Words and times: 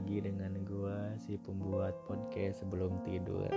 lagi 0.00 0.32
dengan 0.32 0.56
gue 0.64 0.98
si 1.20 1.36
pembuat 1.36 1.92
podcast 2.08 2.64
sebelum 2.64 3.04
tidur. 3.04 3.52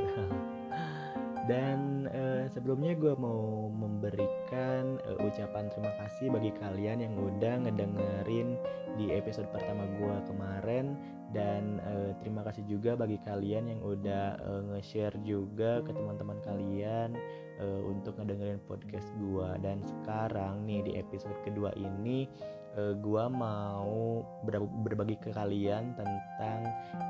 Dan 1.48 2.12
uh, 2.12 2.52
sebelumnya 2.52 3.00
gue 3.00 3.16
mau 3.16 3.72
memberikan 3.72 5.00
uh, 5.08 5.24
ucapan 5.24 5.72
terima 5.72 5.96
kasih 6.04 6.36
bagi 6.36 6.52
kalian 6.60 7.00
yang 7.00 7.16
udah 7.16 7.64
ngedengerin 7.64 8.60
di 9.00 9.16
episode 9.16 9.48
pertama 9.56 9.88
gue 9.96 10.16
kemarin. 10.28 11.00
Dan 11.32 11.80
uh, 11.80 12.12
terima 12.20 12.44
kasih 12.44 12.68
juga 12.68 13.00
bagi 13.00 13.24
kalian 13.24 13.72
yang 13.72 13.80
udah 13.80 14.36
uh, 14.44 14.62
nge-share 14.76 15.16
juga 15.24 15.80
ke 15.80 15.96
teman-teman 15.96 16.44
kalian 16.44 17.16
uh, 17.64 17.82
untuk 17.88 18.20
ngedengerin 18.20 18.60
podcast 18.68 19.08
gue 19.16 19.48
dan 19.64 19.80
sekarang 19.80 20.68
nih 20.68 20.84
di 20.84 20.92
episode 21.00 21.40
kedua 21.48 21.72
ini 21.80 22.28
uh, 22.78 22.94
gua 22.98 23.30
mau 23.30 24.22
ber 24.46 24.62
berbagi 24.86 25.18
ke 25.22 25.30
kalian 25.34 25.94
tentang 25.98 26.60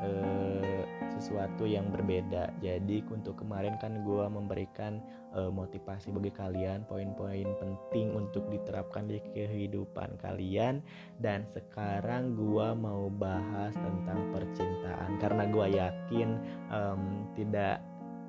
uh, 0.04 0.82
sesuatu 1.16 1.64
yang 1.64 1.90
berbeda. 1.92 2.52
Jadi 2.60 3.04
untuk 3.12 3.44
kemarin 3.44 3.80
kan 3.80 4.04
gua 4.04 4.28
memberikan 4.28 5.00
uh, 5.36 5.50
motivasi 5.50 6.12
bagi 6.12 6.32
kalian, 6.34 6.84
poin-poin 6.88 7.48
penting 7.60 8.14
untuk 8.16 8.48
diterapkan 8.52 9.08
di 9.08 9.20
kehidupan 9.34 10.20
kalian 10.20 10.84
dan 11.20 11.48
sekarang 11.50 12.36
gua 12.36 12.76
mau 12.76 13.08
bahas 13.08 13.74
tentang 13.76 14.20
percintaan 14.32 15.20
karena 15.20 15.44
gua 15.50 15.68
yakin 15.70 16.40
um, 16.72 17.28
tidak 17.36 17.80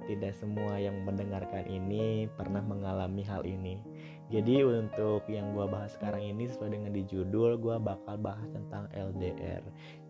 tidak 0.05 0.37
semua 0.37 0.77
yang 0.77 1.05
mendengarkan 1.05 1.65
ini 1.69 2.29
pernah 2.37 2.61
mengalami 2.61 3.25
hal 3.25 3.43
ini. 3.45 3.81
Jadi 4.33 4.65
untuk 4.65 5.29
yang 5.29 5.53
gue 5.53 5.69
bahas 5.69 5.93
sekarang 5.95 6.25
ini 6.25 6.49
sesuai 6.49 6.73
dengan 6.73 6.97
di 6.97 7.05
judul 7.05 7.61
gue 7.61 7.77
bakal 7.77 8.16
bahas 8.16 8.49
tentang 8.51 8.88
LDR. 8.96 9.61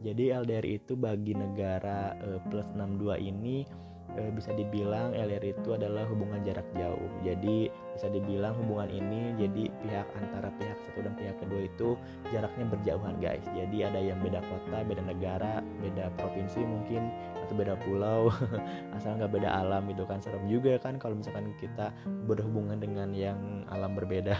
Jadi 0.07 0.31
LDR 0.31 0.67
itu 0.67 0.95
bagi 0.95 1.35
negara 1.35 2.15
uh, 2.23 2.39
plus 2.47 2.65
62 2.73 3.19
ini 3.19 3.67
uh, 4.15 4.31
bisa 4.31 4.55
dibilang 4.55 5.13
LDR 5.19 5.51
itu 5.51 5.75
adalah 5.75 6.07
hubungan 6.07 6.47
jarak 6.47 6.67
jauh. 6.79 7.11
Jadi 7.27 7.69
bisa 7.95 8.07
dibilang 8.11 8.55
hubungan 8.63 8.91
ini 8.91 9.35
jadi 9.35 9.71
pihak 9.83 10.07
antara 10.15 10.49
pihak 10.63 10.79
satu 10.87 11.03
dan 11.03 11.15
pihak 11.19 11.37
kedua 11.43 11.61
itu 11.67 11.89
jaraknya 12.31 12.65
berjauhan 12.71 13.15
guys. 13.19 13.45
Jadi 13.51 13.77
ada 13.83 13.99
yang 13.99 14.23
beda 14.23 14.41
kota, 14.47 14.79
beda 14.87 15.03
negara, 15.03 15.59
beda 15.83 16.15
provinsi 16.23 16.63
mungkin 16.63 17.11
atau 17.45 17.55
beda 17.55 17.77
pulau 17.85 18.33
asal 18.97 19.21
nggak 19.21 19.33
beda 19.33 19.49
alam 19.53 19.85
itu 19.93 20.03
kan. 20.09 20.19
Serem 20.19 20.49
juga 20.49 20.81
kan 20.81 20.97
kalau 20.97 21.15
misalkan 21.21 21.53
kita 21.61 21.93
berhubungan 22.27 22.81
dengan 22.81 23.13
yang 23.13 23.39
alam 23.69 23.93
berbeda. 23.93 24.35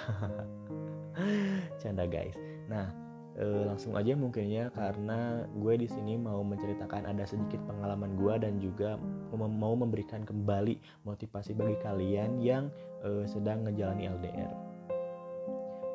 Canda 1.81 2.09
guys. 2.09 2.35
Nah 2.67 3.05
e, 3.39 3.47
langsung 3.67 3.95
aja 3.99 4.15
mungkin 4.15 4.47
ya 4.49 4.71
karena 4.73 5.45
gue 5.59 5.75
di 5.79 5.89
sini 5.91 6.19
mau 6.19 6.41
menceritakan 6.47 7.07
ada 7.07 7.27
sedikit 7.27 7.61
pengalaman 7.67 8.15
gue 8.19 8.35
dan 8.39 8.59
juga 8.63 8.97
mau 9.35 9.75
memberikan 9.75 10.23
kembali 10.23 10.79
motivasi 11.07 11.55
bagi 11.55 11.77
kalian 11.83 12.39
yang 12.39 12.71
e, 13.03 13.27
sedang 13.27 13.67
ngejalani 13.67 14.11
LDR 14.11 14.55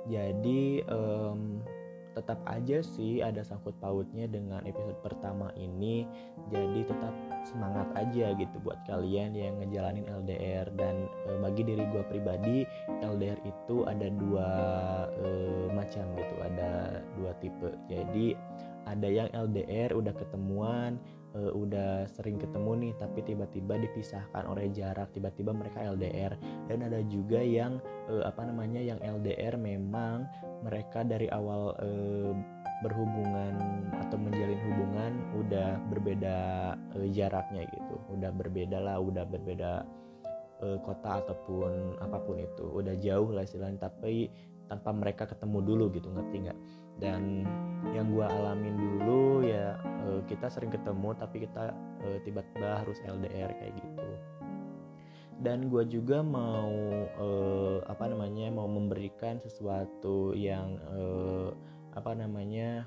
jadi 0.10 0.84
um, 0.90 1.62
tetap 2.18 2.40
aja 2.50 2.82
sih 2.82 3.22
ada 3.22 3.46
sangkut 3.46 3.76
pautnya 3.78 4.26
dengan 4.26 4.64
episode 4.66 4.98
pertama 5.06 5.54
ini. 5.56 6.08
Jadi 6.50 6.88
tetap 6.88 7.14
semangat 7.46 7.88
aja 7.98 8.34
gitu 8.36 8.56
buat 8.66 8.80
kalian 8.90 9.38
yang 9.38 9.60
ngejalanin 9.62 10.08
LDR 10.10 10.68
dan 10.76 11.10
e, 11.30 11.38
bagi 11.40 11.62
diri 11.66 11.84
gue 11.94 12.04
pribadi 12.10 12.58
LDR 13.06 13.40
itu 13.46 13.86
ada 13.86 14.08
dua 14.10 14.50
e, 15.22 15.28
macam 15.74 16.06
gitu 16.18 16.36
ada 16.42 17.04
dua 17.20 17.32
tipe. 17.40 17.70
Jadi 17.88 18.34
ada 18.90 19.08
yang 19.08 19.30
LDR 19.34 19.94
udah 19.94 20.14
ketemuan 20.18 20.98
uh, 21.36 21.52
udah 21.54 22.08
sering 22.10 22.40
ketemu 22.42 22.72
nih 22.88 22.94
tapi 22.98 23.20
tiba-tiba 23.26 23.78
dipisahkan 23.78 24.44
oleh 24.50 24.72
jarak 24.74 25.12
tiba-tiba 25.14 25.54
mereka 25.54 25.84
LDR 25.86 26.34
dan 26.66 26.86
ada 26.86 27.00
juga 27.06 27.42
yang 27.42 27.78
uh, 28.10 28.26
apa 28.26 28.48
namanya 28.48 28.82
yang 28.82 29.00
LDR 29.04 29.58
memang 29.60 30.26
mereka 30.66 31.06
dari 31.06 31.30
awal 31.30 31.76
uh, 31.80 32.34
berhubungan 32.80 33.60
atau 34.00 34.16
menjalin 34.16 34.60
hubungan 34.72 35.12
udah 35.36 35.84
berbeda 35.92 36.38
uh, 36.96 37.08
jaraknya 37.12 37.68
gitu. 37.68 37.96
Udah 38.16 38.32
berbeda 38.32 38.80
lah 38.80 38.98
udah 39.04 39.28
berbeda 39.28 39.84
uh, 40.64 40.78
kota 40.88 41.20
ataupun 41.28 42.00
apa 42.00 42.18
pun 42.24 42.40
itu. 42.40 42.66
Udah 42.72 42.96
jauh 43.04 43.36
lah 43.36 43.44
istilahnya 43.44 43.92
tapi 43.92 44.32
tanpa 44.70 44.94
mereka 44.94 45.26
ketemu 45.26 45.66
dulu 45.66 45.86
gitu 45.98 46.08
ngerti 46.14 46.46
nggak 46.46 46.60
dan 47.00 47.48
yang 47.96 48.12
gue 48.12 48.28
alamin 48.28 48.76
dulu 48.76 49.42
ya 49.48 49.80
uh, 50.06 50.22
kita 50.28 50.52
sering 50.52 50.70
ketemu 50.70 51.16
tapi 51.16 51.48
kita 51.48 51.72
uh, 52.04 52.18
tiba-tiba 52.28 52.84
harus 52.84 53.00
LDR 53.08 53.52
kayak 53.56 53.74
gitu. 53.80 54.10
Dan 55.40 55.72
gue 55.72 55.88
juga 55.88 56.20
mau 56.20 56.76
uh, 57.16 57.80
apa 57.88 58.12
namanya 58.12 58.52
mau 58.52 58.68
memberikan 58.68 59.40
sesuatu 59.40 60.36
yang 60.36 60.76
uh, 60.92 61.56
apa 61.96 62.12
namanya 62.12 62.84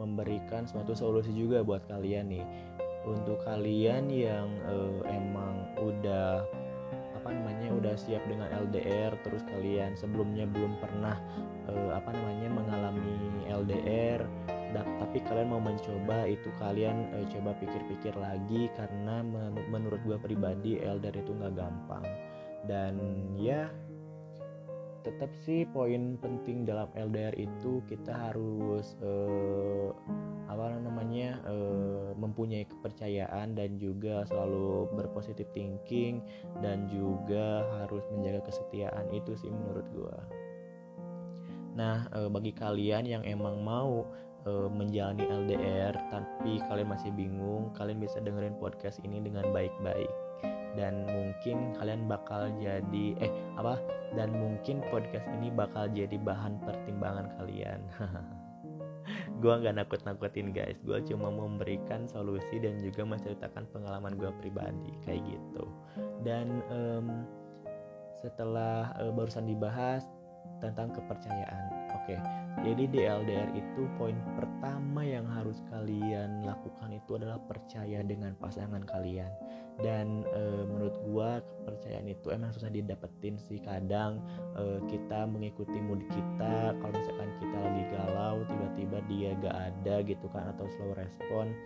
memberikan 0.00 0.64
suatu 0.64 0.96
solusi 0.96 1.36
juga 1.36 1.60
buat 1.60 1.84
kalian 1.84 2.32
nih. 2.32 2.46
Untuk 3.04 3.44
kalian 3.44 4.08
yang 4.08 4.48
uh, 4.64 5.04
emang 5.08 5.76
udah 5.80 6.44
apa 7.20 7.36
namanya 7.36 7.68
udah 7.76 7.94
siap 8.00 8.24
dengan 8.24 8.48
LDR 8.48 9.12
terus 9.20 9.44
kalian 9.52 9.92
sebelumnya 9.92 10.48
belum 10.48 10.80
pernah 10.80 11.20
uh, 11.68 11.92
apa 11.92 12.16
namanya 12.16 12.48
mengalami 12.48 13.44
LDR 13.44 14.24
dan 14.72 14.86
tapi 15.02 15.20
kalian 15.28 15.52
mau 15.52 15.60
mencoba 15.60 16.24
itu 16.24 16.48
kalian 16.56 17.12
uh, 17.12 17.26
coba 17.28 17.52
pikir-pikir 17.60 18.16
lagi 18.16 18.72
karena 18.72 19.20
men 19.20 19.58
menurut 19.68 20.00
gue 20.08 20.16
pribadi 20.16 20.80
LDR 20.80 21.20
itu 21.20 21.32
nggak 21.36 21.54
gampang. 21.58 22.04
Dan 22.64 22.96
ya 23.40 23.72
tetap 25.00 25.30
sih 25.44 25.64
poin 25.68 26.16
penting 26.20 26.68
dalam 26.68 26.88
LDR 26.92 27.32
itu 27.36 27.80
kita 27.88 28.12
harus 28.12 28.96
uh, 29.00 29.90
apa 30.50 30.76
namanya 30.82 31.38
uh, 31.46 32.12
mempunyai 32.18 32.66
kepercayaan 32.66 33.54
dan 33.54 33.78
juga 33.78 34.26
selalu 34.26 34.90
berpositif 34.94 35.46
thinking 35.54 36.20
dan 36.60 36.90
juga 36.90 37.64
harus 37.82 38.02
menjaga 38.12 38.50
kesetiaan 38.50 39.08
itu 39.14 39.32
sih 39.38 39.48
menurut 39.48 39.86
gua. 39.94 40.18
Nah 41.78 42.08
uh, 42.12 42.28
bagi 42.28 42.52
kalian 42.52 43.06
yang 43.06 43.22
emang 43.24 43.62
mau 43.62 44.04
uh, 44.44 44.68
menjalani 44.68 45.24
LDR 45.24 45.94
tapi 46.10 46.60
kalian 46.66 46.90
masih 46.90 47.10
bingung, 47.14 47.70
kalian 47.78 48.02
bisa 48.02 48.20
dengerin 48.20 48.58
podcast 48.58 48.98
ini 49.06 49.22
dengan 49.22 49.48
baik-baik 49.54 50.29
dan 50.78 51.06
mungkin 51.06 51.74
kalian 51.78 52.06
bakal 52.06 52.50
jadi 52.58 53.06
eh 53.18 53.32
apa? 53.58 53.78
Dan 54.14 54.34
mungkin 54.34 54.82
podcast 54.90 55.26
ini 55.38 55.50
bakal 55.54 55.90
jadi 55.90 56.18
bahan 56.18 56.58
pertimbangan 56.62 57.30
kalian. 57.38 57.80
Gue 59.42 59.54
nggak 59.56 59.80
nakut-nakutin 59.80 60.52
guys. 60.52 60.76
Gue 60.84 61.00
cuma 61.08 61.32
memberikan 61.32 62.04
solusi 62.06 62.60
dan 62.60 62.78
juga 62.84 63.02
menceritakan 63.08 63.64
pengalaman 63.72 64.14
gue 64.20 64.30
pribadi 64.38 64.92
kayak 65.08 65.24
gitu. 65.24 65.64
Dan 66.20 66.60
um, 66.68 67.24
setelah 68.20 68.92
uh, 69.00 69.10
barusan 69.10 69.48
dibahas 69.48 70.04
tentang 70.60 70.92
kepercayaan. 70.92 71.64
Oke, 71.96 72.20
jadi 72.60 72.84
di 72.92 73.00
LDR 73.08 73.50
itu 73.56 73.88
poin 73.96 74.12
pertama 74.36 75.00
yang 75.00 75.24
harus 75.24 75.64
kalian 75.72 76.44
lakukan 76.44 76.92
itu 76.92 77.16
adalah 77.16 77.40
percaya 77.48 78.04
dengan 78.04 78.36
pasangan 78.36 78.84
kalian. 78.84 79.32
Dan 79.80 80.28
e, 80.28 80.68
menurut 80.68 80.92
gua 81.08 81.40
kepercayaan 81.40 82.12
itu 82.12 82.28
emang 82.28 82.52
susah 82.52 82.68
didapetin 82.68 83.40
sih. 83.40 83.64
Kadang 83.64 84.20
e, 84.60 84.76
kita 84.92 85.24
mengikuti 85.24 85.80
mood 85.80 86.04
kita. 86.12 86.76
Kalau 86.76 86.92
misalkan 86.92 87.32
kita 87.40 87.56
lagi 87.64 87.84
galau, 87.96 88.36
tiba-tiba 88.44 88.98
dia 89.08 89.30
gak 89.40 89.56
ada 89.56 89.94
gitu 90.04 90.26
kan 90.28 90.52
atau 90.52 90.68
slow 90.76 90.92
respon, 91.00 91.56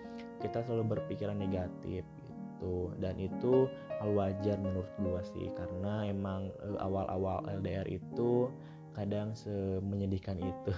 kita 0.46 0.62
selalu 0.62 0.94
berpikiran 0.94 1.35
negatif 1.35 2.06
gitu. 2.06 2.94
Dan 3.02 3.19
itu 3.19 3.67
hal 3.99 4.14
wajar 4.14 4.62
menurut 4.62 4.91
gua 5.02 5.26
sih 5.26 5.50
karena 5.58 6.06
emang 6.06 6.55
e, 6.62 6.79
awal-awal 6.79 7.43
LDR 7.50 7.91
itu 7.91 8.46
kadang 8.94 9.35
semenyedihkan 9.35 10.38
itu. 10.38 10.73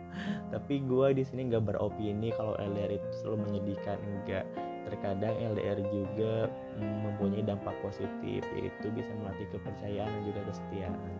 Tapi 0.52 0.82
gue 0.82 1.08
di 1.14 1.24
sini 1.24 1.52
nggak 1.52 1.68
beropini 1.68 2.32
kalau 2.34 2.56
LDR 2.56 2.96
itu 2.96 3.08
selalu 3.20 3.36
menyedihkan 3.48 4.00
enggak 4.00 4.44
terkadang 4.88 5.36
LDR 5.36 5.78
juga 5.92 6.48
mempunyai 6.80 7.44
dampak 7.44 7.76
positif 7.84 8.40
yaitu 8.56 8.86
bisa 8.96 9.12
melatih 9.20 9.44
kepercayaan 9.52 10.08
dan 10.08 10.22
juga 10.24 10.40
kesetiaan. 10.48 11.12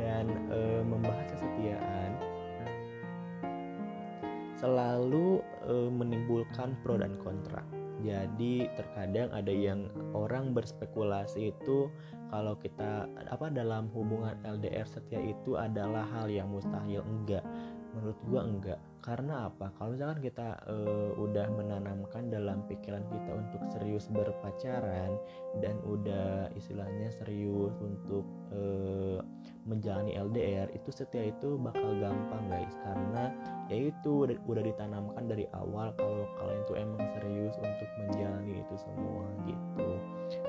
Dan 0.00 0.24
e, 0.48 0.80
membahas 0.80 1.28
kesetiaan 1.36 2.10
selalu 4.56 5.44
e, 5.68 5.74
menimbulkan 5.92 6.72
pro 6.80 6.96
dan 6.96 7.12
kontra 7.20 7.60
jadi 8.02 8.68
terkadang 8.74 9.30
ada 9.30 9.54
yang 9.54 9.86
orang 10.12 10.50
berspekulasi 10.52 11.54
itu 11.54 11.88
kalau 12.32 12.56
kita 12.56 13.06
apa 13.28 13.52
dalam 13.52 13.92
hubungan 13.92 14.34
LDR 14.42 14.88
setia 14.88 15.20
itu 15.20 15.54
adalah 15.54 16.08
hal 16.16 16.32
yang 16.32 16.48
mustahil. 16.48 17.04
Enggak. 17.04 17.44
Menurut 17.92 18.18
gua 18.24 18.40
enggak. 18.48 18.80
Karena 19.02 19.50
apa? 19.50 19.68
Kalau 19.76 19.92
misalkan 19.92 20.22
kita 20.22 20.62
uh, 20.64 21.12
udah 21.18 21.46
menanamkan 21.52 22.32
dalam 22.32 22.64
pikiran 22.70 23.04
kita 23.10 23.30
untuk 23.34 23.60
serius 23.74 24.08
berpacaran 24.08 25.18
dan 25.60 25.76
udah 25.84 26.48
istilahnya 26.56 27.10
serius 27.12 27.74
untuk 27.82 28.24
uh, 28.54 29.20
menjalani 29.62 30.18
LDR 30.18 30.66
itu 30.74 30.90
setia 30.90 31.30
itu 31.30 31.58
bakal 31.58 31.94
gampang 31.98 32.44
guys. 32.50 32.74
Karena 32.82 33.30
yaitu 33.70 34.26
udah, 34.26 34.62
ditanamkan 34.62 35.24
dari 35.30 35.46
awal 35.54 35.94
kalau 35.96 36.26
kalian 36.38 36.62
tuh 36.66 36.76
emang 36.76 37.02
serius 37.18 37.54
untuk 37.58 37.90
menjalani 38.04 38.60
itu 38.60 38.74
semua 38.78 39.24
gitu. 39.46 39.90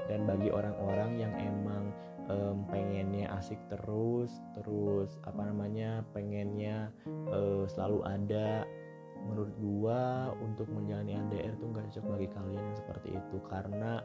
Dan 0.10 0.26
bagi 0.26 0.50
orang-orang 0.50 1.12
yang 1.22 1.34
emang 1.38 1.94
um, 2.30 2.66
pengennya 2.68 3.30
asik 3.38 3.60
terus 3.72 4.32
terus 4.60 5.20
apa 5.28 5.44
namanya 5.44 6.04
pengennya 6.16 6.90
uh, 7.32 7.64
selalu 7.68 8.00
ada 8.08 8.64
menurut 9.24 9.56
gua 9.64 10.02
untuk 10.44 10.68
menjalani 10.68 11.16
LDR 11.16 11.56
itu 11.56 11.66
nggak 11.72 11.86
cocok 11.96 12.06
bagi 12.12 12.28
kalian 12.36 12.64
yang 12.64 12.78
seperti 12.78 13.10
itu. 13.16 13.38
Karena 13.48 14.04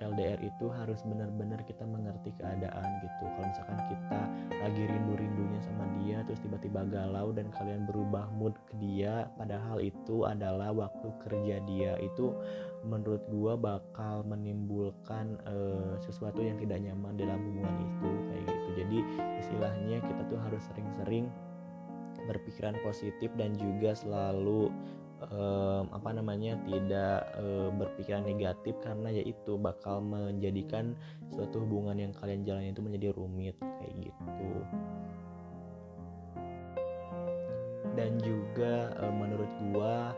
LDR 0.00 0.40
itu 0.40 0.66
harus 0.72 1.04
benar-benar 1.04 1.60
kita 1.68 1.84
mengerti 1.84 2.32
keadaan 2.40 2.88
gitu. 3.04 3.24
Kalau 3.28 3.46
misalkan 3.46 3.80
kita 3.92 4.20
lagi 4.60 4.82
rindu-rindunya 4.88 5.60
sama 5.60 5.84
dia 6.00 6.24
terus 6.24 6.40
tiba-tiba 6.40 6.88
galau 6.88 7.30
dan 7.36 7.52
kalian 7.52 7.84
berubah 7.84 8.28
mood 8.32 8.56
ke 8.68 8.74
dia 8.80 9.28
padahal 9.36 9.80
itu 9.80 10.24
adalah 10.24 10.72
waktu 10.72 11.08
kerja 11.24 11.60
dia 11.68 11.92
itu 12.00 12.32
menurut 12.80 13.20
gua 13.28 13.60
bakal 13.60 14.24
menimbulkan 14.24 15.36
uh, 15.44 16.00
sesuatu 16.00 16.40
yang 16.40 16.56
tidak 16.56 16.80
nyaman 16.80 17.14
dalam 17.20 17.36
hubungan 17.36 17.76
itu 17.84 18.10
kayak 18.32 18.44
gitu. 18.48 18.68
Jadi 18.80 18.98
istilahnya 19.44 19.96
kita 20.00 20.22
tuh 20.32 20.40
harus 20.40 20.62
sering-sering 20.72 21.28
berpikiran 22.28 22.76
positif 22.84 23.32
dan 23.36 23.56
juga 23.56 23.96
selalu 23.96 24.68
um, 25.28 25.84
apa 25.92 26.16
namanya 26.16 26.56
tidak 26.64 27.28
um, 27.36 27.76
berpikiran 27.76 28.24
negatif 28.24 28.72
karena 28.80 29.12
yaitu 29.12 29.60
bakal 29.60 30.00
menjadikan 30.00 30.96
suatu 31.28 31.60
hubungan 31.60 32.00
yang 32.00 32.12
kalian 32.16 32.42
jalani 32.46 32.72
itu 32.72 32.80
menjadi 32.80 33.08
rumit 33.12 33.56
kayak 33.60 33.94
gitu. 34.08 34.50
Dan 37.98 38.16
juga 38.24 38.96
um, 39.04 39.14
menurut 39.20 39.50
gua 39.74 40.16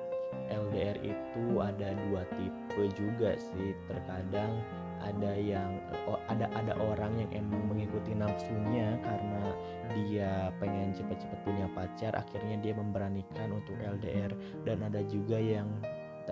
LDR 0.53 0.99
itu 1.01 1.45
ada 1.61 1.95
dua 2.09 2.23
tipe 2.37 2.83
juga 2.97 3.37
sih. 3.37 3.77
Terkadang 3.89 4.61
ada 5.03 5.33
yang 5.35 5.83
oh, 6.07 6.19
ada 6.31 6.47
ada 6.55 6.79
orang 6.79 7.19
yang 7.19 7.31
emang 7.45 7.75
mengikuti 7.75 8.15
nafsunya 8.15 8.97
karena 9.03 9.45
dia 9.93 10.31
pengen 10.63 10.95
cepet-cepet 10.95 11.39
punya 11.43 11.67
pacar 11.75 12.15
akhirnya 12.15 12.57
dia 12.63 12.73
memberanikan 12.73 13.51
untuk 13.51 13.75
LDR 13.83 14.33
dan 14.63 14.87
ada 14.87 15.03
juga 15.11 15.37
yang 15.37 15.69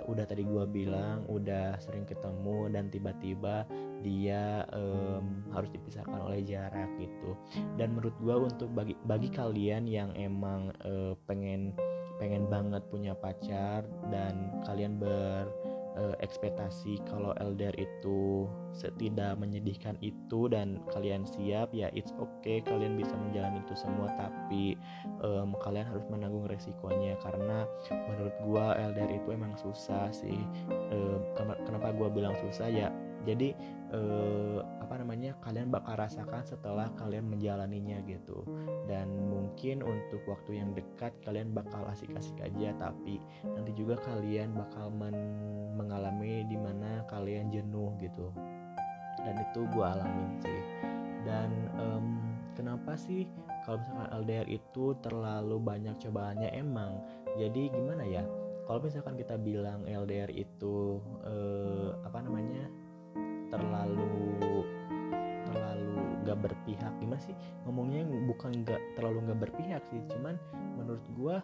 udah 0.07 0.23
tadi 0.23 0.47
gua 0.47 0.65
bilang 0.71 1.27
udah 1.27 1.75
sering 1.83 2.07
ketemu 2.07 2.71
dan 2.71 2.87
tiba-tiba 2.95 3.67
dia 4.01 4.63
um, 4.71 5.43
harus 5.51 5.69
dipisahkan 5.75 6.31
oleh 6.31 6.47
jarak 6.47 6.89
gitu. 7.03 7.35
Dan 7.75 7.99
menurut 7.99 8.15
gua 8.23 8.47
untuk 8.47 8.71
bagi 8.71 8.95
bagi 9.05 9.29
kalian 9.35 9.91
yang 9.91 10.15
emang 10.15 10.71
uh, 10.87 11.19
pengen 11.27 11.75
pengen 12.21 12.45
banget 12.53 12.85
punya 12.93 13.17
pacar 13.17 13.89
dan 14.13 14.53
kalian 14.69 15.01
ber 15.01 15.49
uh, 15.97 16.15
ekspektasi 16.21 17.01
kalau 17.09 17.33
LDR 17.41 17.75
itu 17.81 18.47
tidak 19.01 19.35
menyedihkan 19.41 19.97
itu 20.05 20.47
dan 20.53 20.79
kalian 20.93 21.27
siap 21.27 21.73
ya 21.75 21.91
it's 21.97 22.13
okay 22.21 22.63
kalian 22.63 22.95
bisa 23.01 23.17
menjalani 23.17 23.65
itu 23.65 23.75
semua. 23.75 24.13
Tapi 24.21 24.77
um, 25.25 25.57
kalian 25.59 25.89
harus 25.89 26.05
menanggung 26.13 26.47
resikonya 26.47 27.17
karena 27.25 27.65
menurut 27.91 28.35
gua 28.45 28.77
LDR 28.77 29.11
itu 29.17 29.29
emang 29.33 29.57
susah 29.57 30.13
sih. 30.13 30.39
Um, 30.93 31.25
kenapa 31.67 31.97
gua 31.97 32.13
bilang 32.13 32.37
susah? 32.39 32.69
Ya 32.71 32.93
jadi 33.29 33.53
eh, 33.93 34.59
apa 34.81 34.95
namanya 35.03 35.37
kalian 35.45 35.69
bakal 35.69 35.99
rasakan 35.99 36.43
setelah 36.47 36.89
kalian 36.97 37.27
menjalaninya 37.29 38.01
gitu. 38.07 38.47
Dan 38.87 39.11
mungkin 39.29 39.85
untuk 39.85 40.23
waktu 40.27 40.63
yang 40.63 40.73
dekat 40.73 41.13
kalian 41.27 41.53
bakal 41.53 41.85
asik-asik 41.91 42.39
aja 42.41 42.73
tapi 42.79 43.21
nanti 43.45 43.71
juga 43.77 43.99
kalian 44.01 44.55
bakal 44.57 44.89
men 44.91 45.15
mengalami 45.77 46.47
di 46.49 46.57
mana 46.57 47.05
kalian 47.11 47.53
jenuh 47.53 47.93
gitu. 48.01 48.33
Dan 49.21 49.37
itu 49.37 49.61
gue 49.69 49.85
alamin 49.85 50.33
sih. 50.41 50.63
Dan 51.29 51.51
um, 51.77 52.07
kenapa 52.57 52.97
sih 52.97 53.29
kalau 53.69 53.77
misalkan 53.85 54.09
LDR 54.25 54.49
itu 54.49 54.97
terlalu 55.05 55.57
banyak 55.61 55.97
cobaannya? 56.01 56.49
Emang. 56.57 57.05
Jadi 57.37 57.69
gimana 57.69 58.03
ya? 58.09 58.25
Kalau 58.65 58.81
misalkan 58.81 59.19
kita 59.19 59.35
bilang 59.35 59.83
LDR 59.85 60.31
itu 60.31 61.03
uh, 61.27 61.91
apa 62.07 62.23
namanya 62.23 62.71
terlalu 63.51 64.65
terlalu 65.51 65.99
gak 66.25 66.39
berpihak. 66.39 66.93
Gimana 67.03 67.21
sih? 67.21 67.35
Ngomongnya 67.67 68.07
bukan 68.31 68.63
gak 68.63 68.81
terlalu 68.95 69.27
gak 69.31 69.41
berpihak 69.51 69.83
sih 69.91 70.01
cuman 70.11 70.39
menurut 70.79 71.05
gue 71.15 71.37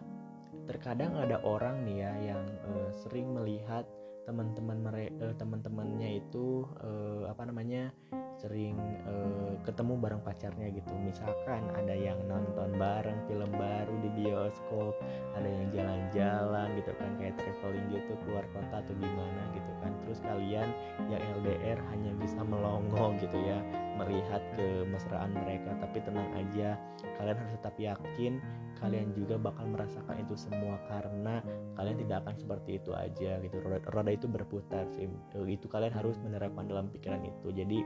terkadang 0.67 1.15
ada 1.15 1.39
orang 1.47 1.87
nih 1.87 2.03
ya 2.03 2.11
yang 2.35 2.43
uh, 2.67 2.91
sering 2.91 3.31
melihat 3.31 3.87
teman-teman 4.27 4.83
mereka 4.83 5.15
uh, 5.23 5.35
teman-temannya 5.39 6.19
itu 6.19 6.67
uh, 6.83 7.31
apa 7.31 7.47
namanya 7.47 7.95
sering 8.37 8.77
uh, 9.09 9.57
ketemu 9.65 9.97
bareng 9.97 10.21
pacarnya 10.21 10.69
gitu. 10.69 10.93
Misalkan 11.01 11.65
ada 11.73 11.93
yang 11.93 12.17
nonton 12.29 12.77
bareng 12.77 13.17
film 13.25 13.49
baru 13.57 13.93
di 14.05 14.09
bioskop 14.13 14.93
ada 15.33 15.49
yang 15.49 15.65
jalan-jalan 15.73 16.67
gitu 16.77 16.91
kan 17.01 17.09
kayak 17.17 17.35
traveling 17.41 17.85
gitu 17.89 18.13
keluar 18.25 18.45
kota 18.53 18.85
atau 18.85 18.93
gimana 18.93 19.41
gitu 19.57 19.71
kan. 19.81 19.91
Terus 20.05 20.19
kalian 20.21 20.69
yang 21.09 21.21
LDR 21.41 21.79
hanya 21.89 22.11
bisa 22.21 22.39
melongo 22.45 23.17
gitu 23.17 23.37
ya 23.41 23.59
melihat 23.97 24.41
kemesraan 24.53 25.33
mereka. 25.33 25.73
Tapi 25.81 25.97
tenang 26.05 26.29
aja 26.37 26.77
kalian 27.17 27.37
harus 27.37 27.53
tetap 27.57 27.75
yakin 27.81 28.37
kalian 28.77 29.09
juga 29.17 29.41
bakal 29.41 29.65
merasakan 29.73 30.21
itu 30.21 30.37
semua 30.37 30.77
karena 30.85 31.41
kalian 31.73 31.97
tidak 32.05 32.17
akan 32.25 32.35
seperti 32.37 32.77
itu 32.77 32.93
aja 32.93 33.41
gitu. 33.41 33.57
Roda, 33.57 33.81
roda 33.89 34.11
itu 34.13 34.29
berputar 34.29 34.85
sih 34.93 35.09
itu 35.49 35.65
kalian 35.65 35.93
harus 35.93 36.21
menerapkan 36.21 36.69
dalam 36.69 36.85
pikiran 36.93 37.25
itu. 37.25 37.49
Jadi 37.49 37.81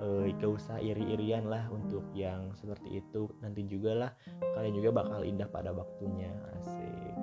eh, 0.00 0.32
gak 0.40 0.50
usah 0.50 0.76
iri-irian 0.80 1.46
lah 1.46 1.68
untuk 1.70 2.04
yang 2.16 2.50
seperti 2.56 3.04
itu. 3.04 3.28
Nanti 3.44 3.68
juga 3.68 3.92
lah 3.94 4.10
kalian 4.56 4.74
juga 4.74 4.90
bakal 5.04 5.22
indah 5.22 5.46
pada 5.48 5.70
waktunya. 5.70 6.32
Asik. 6.56 7.14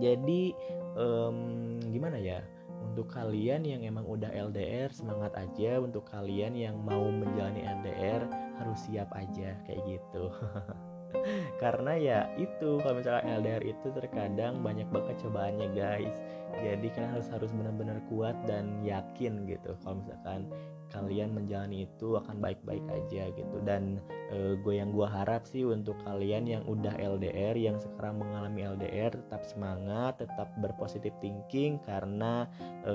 Jadi 0.00 0.56
um, 0.96 1.76
gimana 1.92 2.16
ya? 2.16 2.40
Untuk 2.80 3.12
kalian 3.12 3.68
yang 3.68 3.84
emang 3.84 4.08
udah 4.08 4.32
LDR 4.32 4.88
semangat 4.88 5.36
aja. 5.36 5.78
Untuk 5.78 6.08
kalian 6.08 6.56
yang 6.56 6.80
mau 6.80 7.04
menjalani 7.12 7.60
LDR 7.60 8.24
harus 8.56 8.78
siap 8.88 9.12
aja. 9.12 9.52
Kayak 9.68 10.00
gitu. 10.00 10.32
Karena 11.62 11.92
ya 11.98 12.18
itu 12.38 12.80
kalau 12.80 12.96
misalnya 12.96 13.42
LDR 13.42 13.64
itu 13.66 13.86
terkadang 13.92 14.64
banyak 14.64 14.88
banget 14.88 15.20
cobaannya 15.20 15.68
guys. 15.76 16.16
Jadi 16.56 16.86
kalian 16.96 17.12
harus 17.14 17.28
harus 17.30 17.50
benar-benar 17.52 17.98
kuat 18.08 18.34
dan 18.48 18.80
yakin 18.82 19.44
gitu. 19.44 19.76
Kalau 19.84 20.00
misalkan 20.00 20.48
kalian 20.90 21.32
menjalani 21.32 21.86
itu 21.86 22.18
akan 22.18 22.42
baik-baik 22.42 22.82
aja 22.90 23.30
gitu. 23.32 23.56
Dan 23.62 24.02
e, 24.30 24.58
gue 24.60 24.74
yang 24.76 24.90
gue 24.90 25.06
harap 25.06 25.46
sih 25.46 25.62
untuk 25.66 25.96
kalian 26.04 26.46
yang 26.46 26.62
udah 26.66 26.94
LDR 26.98 27.54
yang 27.54 27.78
sekarang 27.78 28.20
mengalami 28.20 28.66
LDR 28.66 29.14
tetap 29.14 29.42
semangat 29.46 30.18
tetap 30.20 30.50
berpositif 30.58 31.14
thinking 31.22 31.78
karena 31.86 32.44
e, 32.84 32.94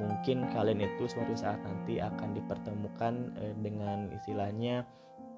mungkin 0.00 0.50
kalian 0.50 0.82
itu 0.82 1.06
suatu 1.06 1.38
saat 1.38 1.60
nanti 1.62 2.02
akan 2.02 2.34
dipertemukan 2.34 3.14
e, 3.38 3.44
dengan 3.62 4.10
istilahnya 4.10 4.82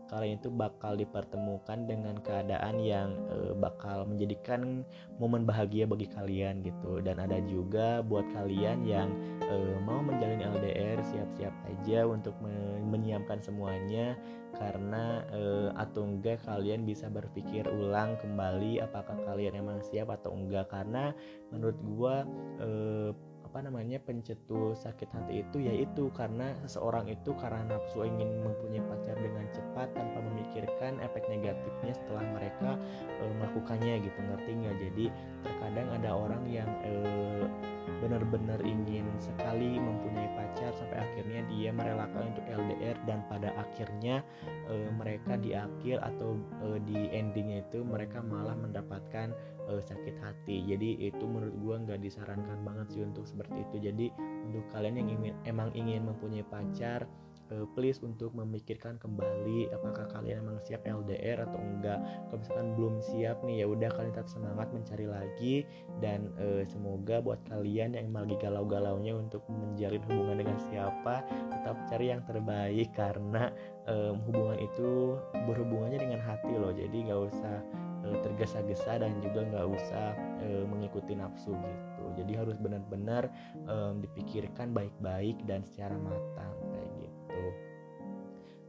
kalian 0.06 0.38
itu 0.38 0.48
bakal 0.50 0.94
dipertemukan 0.94 1.86
dengan 1.86 2.16
keadaan 2.22 2.78
yang 2.78 3.10
e, 3.30 3.54
bakal 3.58 4.06
menjadikan 4.06 4.86
momen 5.18 5.42
bahagia 5.42 5.84
bagi 5.86 6.06
kalian 6.10 6.62
gitu. 6.62 7.02
Dan 7.02 7.18
ada 7.18 7.42
juga 7.44 8.00
buat 8.06 8.26
kalian 8.34 8.86
yang 8.86 9.10
e, 9.42 9.54
mau 9.82 10.02
menjalin 10.02 10.42
LDR 10.42 11.02
siap-siap 11.02 11.54
aja 11.66 12.06
untuk 12.06 12.34
menyiapkan 12.86 13.42
semuanya. 13.42 14.14
Karena 14.56 15.26
e, 15.34 15.70
atau 15.76 16.06
enggak 16.06 16.40
kalian 16.46 16.86
bisa 16.86 17.10
berpikir 17.10 17.66
ulang 17.68 18.16
kembali 18.22 18.80
apakah 18.80 19.18
kalian 19.26 19.58
emang 19.58 19.82
siap 19.82 20.08
atau 20.08 20.32
enggak. 20.32 20.70
Karena 20.70 21.10
menurut 21.50 21.78
gua 21.82 22.14
e, 22.62 22.70
apa 23.56 23.72
namanya 23.72 23.96
pencetus 24.04 24.84
sakit 24.84 25.16
hati 25.16 25.40
itu 25.40 25.64
yaitu 25.64 26.12
karena 26.12 26.52
seseorang 26.68 27.08
itu 27.08 27.32
karena 27.40 27.64
nafsu 27.72 28.04
ingin 28.04 28.44
mempunyai 28.44 28.84
pacar 28.84 29.16
dengan 29.16 29.48
cepat 29.48 29.96
tanpa 29.96 30.20
memikirkan 30.28 31.00
efek 31.00 31.24
negatifnya 31.32 31.96
setelah 31.96 32.20
mereka 32.36 32.76
e, 33.16 33.24
melakukannya 33.40 34.04
gitu 34.04 34.20
ngerti 34.28 34.50
nggak? 34.60 34.76
Jadi 34.76 35.06
terkadang 35.40 35.88
ada 35.88 36.10
orang 36.12 36.44
yang 36.52 36.68
e, 36.84 36.92
benar-benar 38.04 38.60
ingin 38.60 39.08
sekali 39.16 39.80
mempunyai 39.80 40.28
pacar 40.36 40.76
sampai 40.76 41.00
akhirnya 41.00 41.40
dia 41.48 41.72
merelakan 41.72 42.28
untuk 42.36 42.44
LDR 42.52 43.00
dan 43.08 43.24
pada 43.24 43.56
akhirnya 43.56 44.20
e, 44.68 44.92
mereka 45.00 45.40
di 45.40 45.56
akhir 45.56 46.04
atau 46.04 46.36
e, 46.60 46.76
di 46.84 47.08
endingnya 47.08 47.64
itu 47.64 47.80
mereka 47.88 48.20
malah 48.20 48.52
mendapatkan 48.52 49.32
e, 49.68 49.82
sakit 49.82 50.16
hati. 50.22 50.64
Jadi 50.64 51.06
itu 51.06 51.24
menurut 51.26 51.54
gue 51.54 51.76
nggak 51.86 52.00
disarankan 52.02 52.58
banget 52.62 52.86
sih 52.94 53.02
untuk 53.02 53.26
seperti 53.26 53.66
itu. 53.66 53.76
Jadi 53.90 54.06
untuk 54.46 54.64
kalian 54.72 55.02
yang 55.02 55.08
ingin 55.10 55.34
emang 55.44 55.70
ingin 55.74 56.06
mempunyai 56.06 56.46
pacar 56.46 57.04
uh, 57.52 57.66
please 57.74 58.02
untuk 58.02 58.34
memikirkan 58.34 58.98
kembali 58.98 59.70
apakah 59.70 60.08
kalian 60.10 60.42
memang 60.42 60.62
siap 60.64 60.82
LDR 60.86 61.46
atau 61.46 61.60
enggak. 61.60 62.00
Kalau 62.02 62.38
misalkan 62.40 62.68
belum 62.74 62.94
siap 63.02 63.36
nih 63.46 63.62
ya 63.62 63.66
udah 63.70 63.90
kalian 63.94 64.12
tetap 64.14 64.28
semangat 64.30 64.68
mencari 64.74 65.06
lagi. 65.06 65.54
Dan 66.02 66.32
uh, 66.40 66.62
semoga 66.66 67.22
buat 67.22 67.40
kalian 67.46 67.94
yang 67.94 68.10
lagi 68.10 68.34
galau-galaunya 68.40 69.14
untuk 69.14 69.44
menjalin 69.50 70.02
hubungan 70.10 70.36
dengan 70.42 70.58
siapa 70.70 71.22
tetap 71.52 71.76
cari 71.90 72.06
yang 72.10 72.22
terbaik. 72.26 72.88
Karena 72.94 73.50
um, 73.86 74.22
hubungan 74.26 74.58
itu 74.58 75.18
berhubungannya 75.46 76.00
dengan 76.00 76.20
hati 76.22 76.54
loh. 76.56 76.74
Jadi 76.74 76.96
nggak 77.10 77.20
usah 77.30 77.56
uh, 78.06 78.16
tergesa-gesa 78.22 79.02
dan 79.02 79.18
juga 79.18 79.42
nggak 79.42 79.66
usah 79.66 80.14
uh, 80.46 80.64
mengikuti 80.70 81.18
nafsu 81.18 81.50
gitu. 81.50 82.04
Jadi 82.22 82.32
harus 82.38 82.56
benar-benar 82.56 83.28
um, 83.66 83.98
dipikirkan 83.98 84.70
baik-baik 84.70 85.42
dan 85.44 85.66
secara 85.66 85.98
matang 85.98 86.54
kayak 86.70 86.90
gitu. 87.02 87.44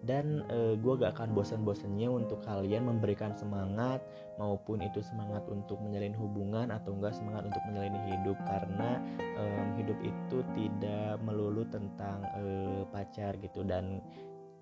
Dan 0.07 0.47
uh, 0.47 0.71
eh, 0.71 0.73
gue 0.79 0.93
gak 1.03 1.19
akan 1.19 1.35
bosan-bosannya 1.35 2.07
untuk 2.07 2.39
kalian 2.47 2.87
memberikan 2.87 3.35
semangat 3.35 3.99
maupun 4.39 4.79
itu 4.79 5.03
semangat 5.03 5.43
untuk 5.51 5.81
menjalin 5.83 6.15
hubungan 6.15 6.71
atau 6.71 6.95
enggak 6.95 7.11
semangat 7.11 7.51
untuk 7.51 7.59
menjalani 7.67 7.99
hidup. 8.15 8.37
Karena 8.47 9.03
um, 9.35 9.67
hidup 9.75 9.99
itu 9.99 10.37
tidak 10.55 11.19
melulu 11.27 11.67
tentang 11.67 12.23
uh, 12.39 12.87
pacar 12.93 13.35
gitu 13.43 13.67
dan 13.67 13.99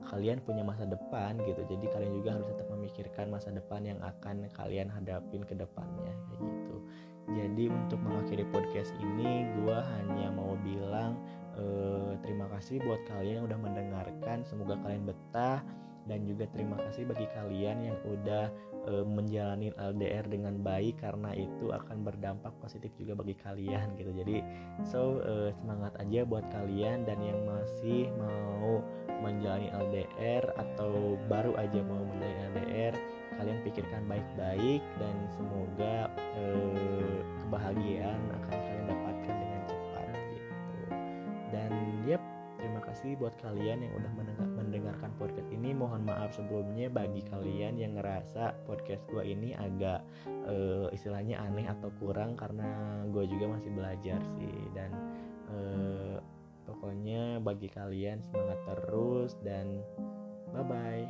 kalian 0.03 0.43
punya 0.43 0.61
masa 0.61 0.83
depan 0.83 1.39
gitu. 1.47 1.61
Jadi 1.65 1.85
kalian 1.89 2.13
juga 2.19 2.29
harus 2.37 2.47
tetap 2.51 2.67
memikirkan 2.71 3.25
masa 3.31 3.49
depan 3.51 3.81
yang 3.87 3.99
akan 4.03 4.45
kalian 4.53 4.91
hadapin 4.91 5.41
ke 5.47 5.55
depannya 5.55 6.13
kayak 6.29 6.39
gitu. 6.43 6.77
Jadi 7.25 7.63
untuk 7.73 7.99
mengakhiri 8.05 8.45
podcast 8.53 8.93
ini 9.01 9.49
gue 9.57 9.77
hanya 9.97 10.29
mau 10.29 10.53
bilang 10.61 11.17
uh, 11.57 12.13
terima 12.21 12.45
kasih 12.53 12.77
buat 12.85 13.01
kalian 13.09 13.41
yang 13.41 13.45
udah 13.49 13.59
mendengarkan. 13.59 14.45
Semoga 14.45 14.77
kalian 14.85 15.09
betah 15.09 15.65
dan 16.05 16.25
juga 16.25 16.45
terima 16.53 16.77
kasih 16.87 17.09
bagi 17.09 17.25
kalian 17.33 17.77
yang 17.91 17.97
udah 18.05 18.49
uh, 18.85 19.05
menjalani 19.05 19.73
LDR 19.75 20.25
dengan 20.29 20.61
baik 20.61 21.01
karena 21.01 21.33
itu 21.33 21.73
akan 21.73 22.05
berdampak 22.05 22.53
positif 22.61 22.93
juga 22.97 23.17
bagi 23.17 23.35
kalian 23.41 23.97
gitu. 23.97 24.13
Jadi 24.13 24.37
so 24.85 25.21
uh, 25.25 25.49
semangat 25.61 25.97
aja 25.97 26.21
buat 26.25 26.45
kalian 26.53 27.03
dan 27.09 27.17
yang 27.21 27.41
masih 27.45 28.09
mau 28.17 28.85
menjalani 29.21 29.73
LDR 29.73 30.43
atau 30.59 31.17
baru 31.25 31.57
aja 31.57 31.79
mau 31.81 32.03
menjalani 32.05 32.37
LDR 32.53 32.93
kalian 33.35 33.59
pikirkan 33.67 34.03
baik-baik 34.07 34.83
dan 35.01 35.15
semoga 35.35 36.07
uh, 36.39 37.19
kebahagiaan 37.43 38.21
akan 38.31 38.57
kalian 38.63 38.85
dapatkan 38.87 39.35
dengan 39.35 39.61
dan 41.51 41.71
yep 42.07 42.34
kasih 42.95 43.19
buat 43.19 43.35
kalian 43.43 43.83
yang 43.83 43.91
udah 43.99 44.07
mendengarkan 44.55 45.11
podcast 45.19 45.51
ini. 45.51 45.75
Mohon 45.75 46.07
maaf 46.07 46.31
sebelumnya 46.31 46.87
bagi 46.87 47.27
kalian 47.27 47.75
yang 47.75 47.99
ngerasa 47.99 48.55
podcast 48.63 49.03
gue 49.11 49.19
ini 49.19 49.51
agak 49.51 49.99
uh, 50.47 50.87
istilahnya 50.95 51.43
aneh 51.43 51.67
atau 51.67 51.91
kurang 51.99 52.39
karena 52.39 53.03
gue 53.11 53.27
juga 53.27 53.51
masih 53.59 53.67
belajar 53.75 54.23
sih 54.39 54.55
dan 54.71 54.95
uh, 55.51 56.23
pokoknya 56.63 57.43
bagi 57.43 57.67
kalian 57.67 58.23
semangat 58.23 58.63
terus 58.63 59.35
dan 59.43 59.83
bye 60.55 60.63
bye. 60.63 61.03